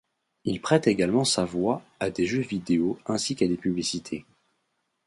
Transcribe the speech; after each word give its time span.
Il 0.45 0.61
prête 0.61 0.87
également 0.87 1.23
sa 1.25 1.45
voix 1.45 1.83
à 1.99 2.09
des 2.09 2.25
jeux 2.25 2.41
vidéo 2.41 2.97
ainsi 3.05 3.35
qu'à 3.35 3.47
des 3.47 3.55
publicités. 3.55 4.25